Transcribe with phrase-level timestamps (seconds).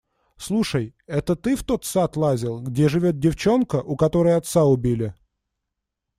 [0.37, 5.13] Слушай, это ты в тот сад лазил, где живет девчонка, у которой отца убили?